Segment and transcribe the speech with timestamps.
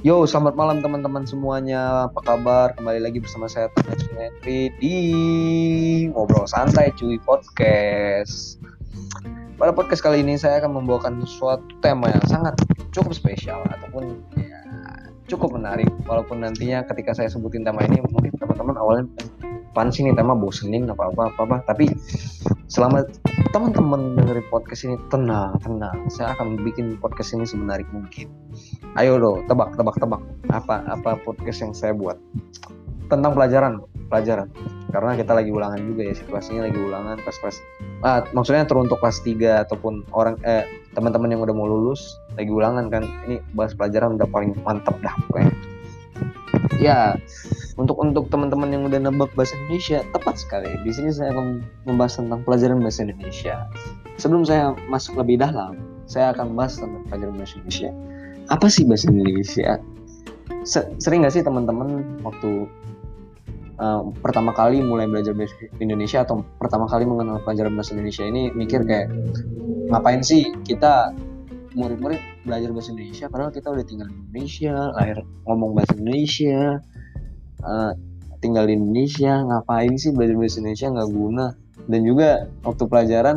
[0.00, 2.08] Yo, selamat malam teman-teman semuanya.
[2.08, 2.72] Apa kabar?
[2.72, 4.96] Kembali lagi bersama saya Tanya Henry di
[6.08, 8.56] Ngobrol Santai Cuy Podcast.
[9.60, 12.56] Pada podcast kali ini saya akan membawakan suatu tema yang sangat
[12.96, 14.64] cukup spesial ataupun ya,
[15.28, 15.92] cukup menarik.
[16.08, 19.04] Walaupun nantinya ketika saya sebutin tema ini mungkin teman-teman awalnya
[19.76, 21.56] pan sih nih tema bosenin apa apa apa, apa.
[21.68, 21.92] tapi
[22.72, 23.04] selama
[23.50, 26.06] teman-teman dengerin podcast ini tenang tenang.
[26.06, 28.30] Saya akan bikin podcast ini semenarik mungkin.
[28.94, 30.22] Ayo dong tebak tebak tebak.
[30.54, 32.14] Apa apa podcast yang saya buat?
[33.10, 34.46] Tentang pelajaran pelajaran.
[34.94, 37.56] Karena kita lagi ulangan juga ya situasinya lagi ulangan pas kelas
[38.02, 42.86] ah, maksudnya teruntuk kelas 3 ataupun orang eh teman-teman yang udah mau lulus lagi ulangan
[42.86, 43.02] kan.
[43.26, 45.50] Ini bahas pelajaran udah paling mantap dah pokoknya.
[46.78, 47.18] Ya
[47.80, 50.68] untuk untuk teman-teman yang udah nebak bahasa Indonesia tepat sekali.
[50.84, 53.64] Di sini saya akan membahas tentang pelajaran bahasa Indonesia.
[54.20, 57.90] Sebelum saya masuk lebih dalam saya akan bahas tentang pelajaran bahasa Indonesia.
[58.52, 59.80] Apa sih bahasa Indonesia?
[61.00, 62.68] Sering nggak sih teman-teman waktu
[63.80, 68.52] uh, pertama kali mulai belajar bahasa Indonesia atau pertama kali mengenal pelajaran bahasa Indonesia ini
[68.52, 69.08] mikir kayak
[69.88, 71.16] ngapain sih kita
[71.74, 75.18] murid-murid belajar bahasa Indonesia padahal kita udah tinggal di Indonesia lahir
[75.48, 76.82] ngomong bahasa Indonesia
[77.64, 77.92] uh,
[78.40, 80.86] tinggal di Indonesia ngapain sih belajar bahasa Indonesia?
[80.90, 81.46] Nggak guna.
[81.88, 82.28] Dan juga
[82.64, 83.36] waktu pelajaran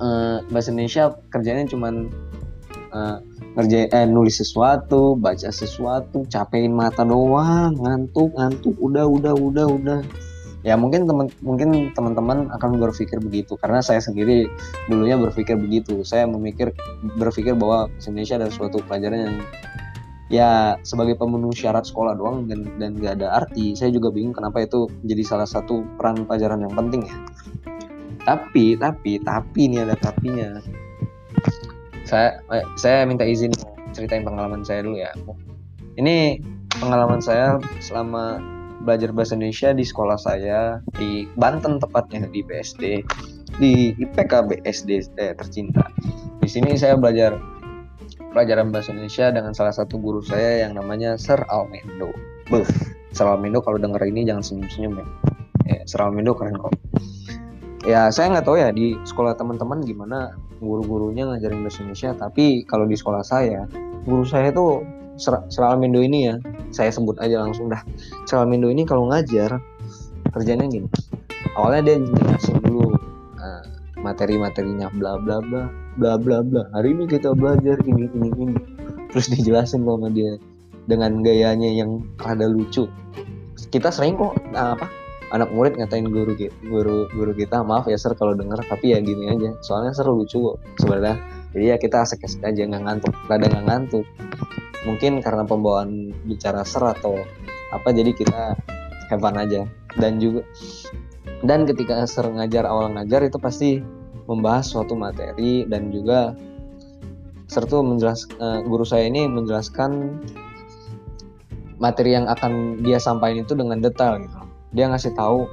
[0.00, 2.12] uh, bahasa Indonesia kerjanya cuman
[2.92, 3.18] uh,
[3.56, 10.00] ngerjain eh, nulis sesuatu baca sesuatu capein mata doang ngantuk ngantuk udah udah udah udah.
[10.60, 13.54] Ya mungkin teman mungkin teman-teman akan berpikir begitu.
[13.56, 14.50] Karena saya sendiri
[14.90, 16.02] dulunya berpikir begitu.
[16.02, 16.74] Saya memikir
[17.16, 19.36] berpikir bahwa bahasa Indonesia adalah suatu pelajaran yang
[20.26, 24.66] ya sebagai pemenuh syarat sekolah doang dan dan gak ada arti saya juga bingung kenapa
[24.66, 27.16] itu jadi salah satu peran pelajaran yang penting ya.
[28.26, 30.58] Tapi tapi tapi ini ada tapinya.
[32.02, 33.54] Saya eh, saya minta izin
[33.94, 35.14] ceritain pengalaman saya dulu ya.
[35.94, 36.42] Ini
[36.82, 38.42] pengalaman saya selama
[38.82, 43.02] belajar bahasa Indonesia di sekolah saya di Banten tepatnya di BSD
[43.62, 44.90] di IPK BSD
[45.22, 45.86] eh, tercinta.
[46.42, 47.38] Di sini saya belajar
[48.36, 52.12] pelajaran bahasa Indonesia dengan salah satu guru saya yang namanya Sir Almendo.
[52.52, 52.68] Buh,
[53.16, 55.06] Sir Almendo kalau denger ini jangan senyum-senyum ya.
[55.72, 56.76] ya Sir Almendo keren kok.
[57.88, 62.84] Ya saya nggak tahu ya di sekolah teman-teman gimana guru-gurunya ngajarin bahasa Indonesia, tapi kalau
[62.84, 63.64] di sekolah saya
[64.04, 64.84] guru saya tuh
[65.48, 66.36] Seralmindo ini ya
[66.68, 67.80] saya sebut aja langsung dah
[68.28, 69.56] Seralmindo ini kalau ngajar
[70.28, 70.84] kerjanya gini
[71.56, 73.00] awalnya dia jelasin dulu
[74.06, 75.66] materi-materinya bla bla bla
[75.98, 76.62] bla bla bla.
[76.78, 78.56] Hari ini kita belajar ini ini ini.
[79.10, 80.38] Terus dijelasin sama dia
[80.86, 82.86] dengan gayanya yang rada lucu.
[83.74, 84.86] Kita sering kok uh, apa
[85.34, 89.26] anak murid ngatain guru guru guru kita maaf ya sir kalau denger tapi ya gini
[89.34, 89.58] aja.
[89.66, 91.18] Soalnya sir lucu kok sebenarnya.
[91.50, 94.06] Jadi ya kita asik-asik aja nggak ngantuk rada nggak ngantuk.
[94.86, 97.18] Mungkin karena pembawaan bicara ser atau
[97.74, 98.54] apa jadi kita
[99.10, 99.66] fun aja.
[99.96, 100.46] Dan juga
[101.44, 103.80] dan ketika ser ngajar awal ngajar itu pasti
[104.26, 106.34] membahas suatu materi dan juga
[107.46, 110.18] ser tuh menjelas uh, guru saya ini menjelaskan
[111.78, 114.38] materi yang akan dia sampaikan itu dengan detail gitu.
[114.74, 115.46] Dia ngasih tahu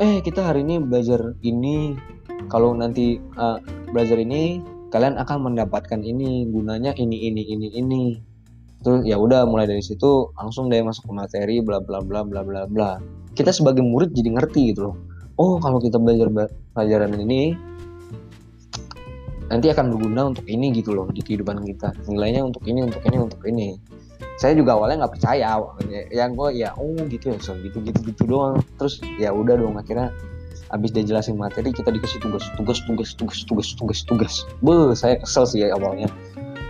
[0.00, 1.98] eh kita hari ini belajar ini.
[2.48, 3.60] Kalau nanti uh,
[3.92, 6.48] belajar ini kalian akan mendapatkan ini.
[6.48, 8.02] Gunanya ini ini ini ini.
[8.80, 12.40] Terus ya udah mulai dari situ langsung deh masuk ke materi bla bla bla bla
[12.40, 12.96] bla bla.
[13.36, 14.96] Kita sebagai murid jadi ngerti gitu loh.
[15.36, 16.30] Oh kalau kita belajar
[16.72, 17.54] pelajaran ini
[19.48, 21.96] nanti akan berguna untuk ini gitu loh di kehidupan kita.
[22.08, 23.80] Nilainya untuk ini untuk ini untuk ini.
[24.38, 25.58] Saya juga awalnya nggak percaya
[26.14, 28.62] yang gue ya oh gitu ya so gitu gitu gitu doang.
[28.78, 30.14] Terus ya udah dong akhirnya
[30.68, 34.34] abis dia jelasin materi kita dikasih tugas tugas tugas tugas tugas tugas tugas.
[34.60, 36.06] Be saya kesel sih ya awalnya.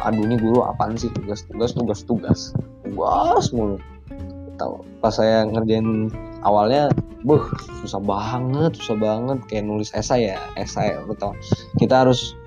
[0.07, 1.11] Aduh ini guru apaan sih?
[1.11, 2.41] Tugas tugas tugas tugas.
[2.87, 3.77] Tugas mulu.
[4.57, 6.11] Tahu pas saya ngerjain
[6.47, 6.91] awalnya
[7.27, 7.43] buh
[7.83, 9.39] susah banget susah banget.
[9.51, 11.35] Kayak nulis esai ya esai tau
[11.83, 12.39] kita harus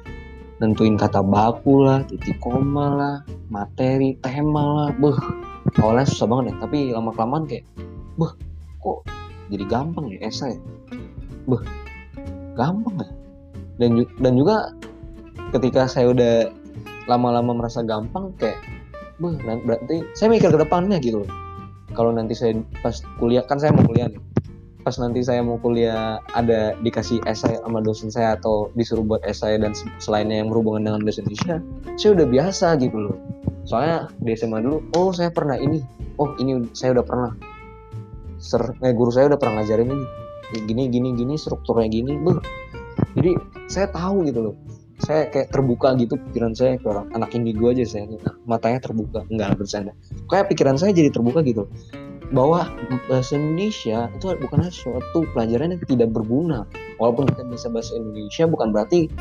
[0.62, 3.16] nentuin kata baku lah titik koma lah
[3.50, 5.18] materi tema lah buh
[5.82, 7.66] awalnya susah banget ya tapi lama kelamaan kayak
[8.16, 8.30] buh
[8.78, 9.02] kok
[9.50, 10.62] jadi gampang ya esai
[11.50, 11.62] buh
[12.54, 13.10] gampang ya?
[13.82, 14.70] Dan dan juga
[15.50, 16.54] ketika saya udah
[17.10, 18.62] lama-lama merasa gampang kayak
[19.22, 21.22] Beuh, berarti saya mikir ke depannya gitu
[21.94, 24.18] kalau nanti saya pas kuliah kan saya mau kuliah nih
[24.82, 29.62] pas nanti saya mau kuliah ada dikasih esai sama dosen saya atau disuruh buat esai
[29.62, 31.62] dan selainnya yang berhubungan dengan bahasa Indonesia
[31.98, 33.16] saya udah biasa gitu loh.
[33.62, 35.86] Soalnya di SMA dulu oh saya pernah ini
[36.18, 37.32] oh ini saya udah pernah.
[38.42, 40.06] Ser eh, guru saya udah pernah ngajarin ini.
[40.66, 42.36] Gini gini gini strukturnya gini Buh.
[43.16, 43.38] jadi
[43.70, 44.56] saya tahu gitu loh.
[45.02, 48.10] Saya kayak terbuka gitu pikiran saya ke orang anak indigo aja saya.
[48.50, 49.94] Matanya terbuka enggak bercanda.
[50.26, 51.70] Kayak pikiran saya jadi terbuka gitu
[52.32, 52.72] bahwa
[53.12, 56.64] bahasa Indonesia itu bukan suatu pelajaran yang tidak berguna.
[56.96, 59.12] Walaupun kita bisa bahasa Indonesia bukan berarti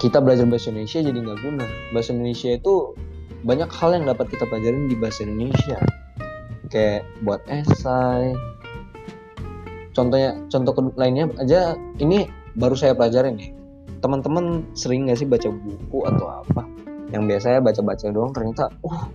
[0.00, 1.66] kita belajar bahasa Indonesia jadi nggak guna.
[1.92, 2.74] Bahasa Indonesia itu
[3.44, 5.78] banyak hal yang dapat kita pelajarin di bahasa Indonesia.
[6.72, 8.32] Kayak buat esai.
[9.94, 12.26] Contohnya contoh lainnya aja ini
[12.56, 13.52] baru saya pelajarin nih.
[14.00, 16.64] Teman-teman sering nggak sih baca buku atau apa?
[17.12, 19.06] Yang biasanya baca-baca doang ternyata oh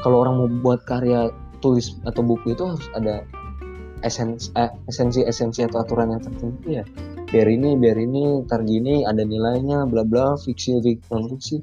[0.00, 1.28] kalau orang mau buat karya
[1.60, 3.24] tulis atau buku itu harus ada
[4.00, 6.84] esensi eh, esensi esensi atau aturan yang tertentu ya.
[7.30, 10.80] Biar ini biar ini ntar gini ada nilainya bla bla fiksi
[11.12, 11.60] non fiksi.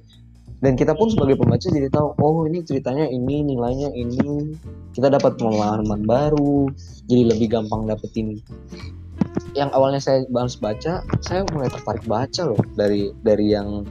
[0.57, 4.57] Dan kita pun sebagai pembaca jadi tahu oh ini ceritanya ini nilainya ini.
[4.93, 6.69] Kita dapat pengalaman baru
[7.05, 8.41] jadi lebih gampang dapetin.
[9.53, 13.85] Yang awalnya saya bahas baca saya mulai tertarik baca loh dari dari yang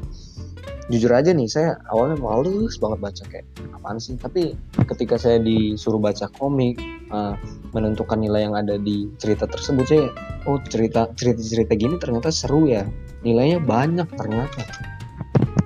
[0.86, 4.14] jujur aja nih saya awalnya males banget baca kayak apaan sih?
[4.14, 4.54] Tapi
[4.86, 6.78] ketika saya disuruh baca komik
[7.10, 7.34] uh,
[7.74, 10.04] menentukan nilai yang ada di cerita tersebut saya
[10.46, 12.86] oh cerita cerita cerita gini ternyata seru ya.
[13.26, 14.62] Nilainya banyak ternyata.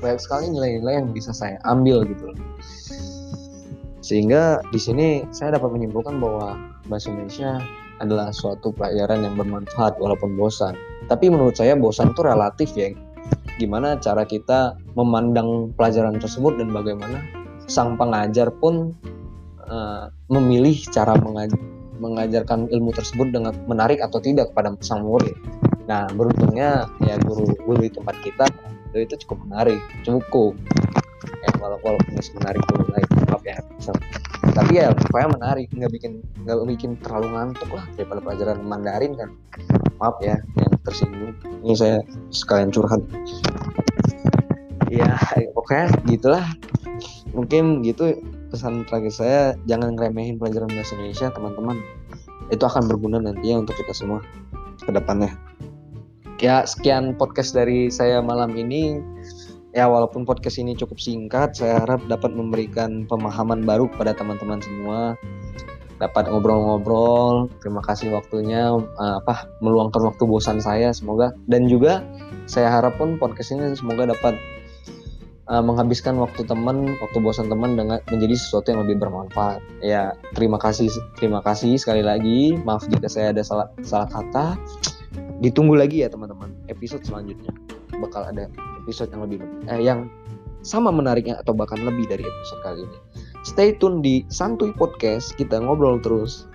[0.00, 2.32] Banyak sekali nilai-nilai yang bisa saya ambil gitu.
[4.00, 6.56] Sehingga di sini saya dapat menyimpulkan bahwa
[6.88, 7.61] bahasa Indonesia
[8.00, 10.73] adalah suatu pelajaran yang bermanfaat walaupun bosan.
[11.06, 12.96] Tapi menurut saya bosan itu relatif ya
[13.60, 17.20] gimana cara kita memandang pelajaran tersebut dan bagaimana
[17.68, 18.96] sang pengajar pun
[19.68, 21.52] uh, memilih cara mengaj
[22.00, 25.36] mengajarkan ilmu tersebut dengan menarik atau tidak kepada sang murid.
[25.84, 28.48] Nah beruntungnya ya guru guru di tempat kita
[28.96, 30.56] itu cukup menarik, cukup.
[31.44, 33.60] Ya walaupun walaupun menarik guru lain maaf ya.
[34.56, 39.30] Tapi ya pokoknya menarik nggak bikin nggak bikin terlalu ngantuk lah daripada pelajaran Mandarin kan.
[40.00, 42.00] Maaf ya yang tersinggung ini saya
[42.32, 43.04] sekalian curhat
[44.90, 45.14] ya
[45.54, 46.44] pokoknya gitulah.
[47.31, 48.19] Mungkin gitu
[48.50, 49.40] pesan terakhir saya
[49.70, 51.78] jangan ngeremehin pelajaran bahasa Indonesia teman-teman.
[52.50, 54.20] Itu akan berguna nantinya untuk kita semua
[54.82, 55.31] ke depannya.
[56.42, 58.98] Ya sekian podcast dari saya malam ini.
[59.70, 65.14] Ya walaupun podcast ini cukup singkat saya harap dapat memberikan pemahaman baru kepada teman-teman semua.
[66.02, 67.46] Dapat ngobrol-ngobrol.
[67.62, 71.31] Terima kasih waktunya uh, apa meluangkan waktu bosan saya semoga.
[71.46, 72.02] Dan juga
[72.50, 74.34] saya harap pun podcast ini semoga dapat
[75.50, 79.58] uh, menghabiskan waktu teman, waktu bosan teman dengan menjadi sesuatu yang lebih bermanfaat.
[79.82, 80.87] Ya, terima kasih
[81.19, 82.55] terima kasih sekali lagi.
[82.62, 84.55] Maaf jika saya ada salah salah kata.
[85.43, 87.50] Ditunggu lagi ya teman-teman episode selanjutnya.
[87.99, 88.47] Bakal ada
[88.87, 90.06] episode yang lebih eh, yang
[90.61, 92.99] sama menariknya atau bahkan lebih dari episode kali ini.
[93.43, 96.47] Stay tune di Santuy Podcast, kita ngobrol terus.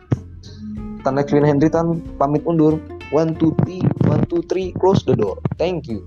[1.02, 2.82] Tanda Queen Hendry tan pamit undur.
[3.14, 5.38] One two three, one two three, close the door.
[5.62, 6.02] Thank you.